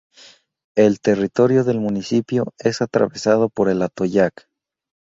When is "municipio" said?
1.79-2.45